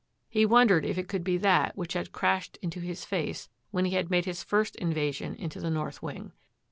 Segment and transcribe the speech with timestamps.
[0.27, 3.93] He wondered if it could be that which had crashed into his face when he
[3.93, 6.31] had made his first invasion into the north wing.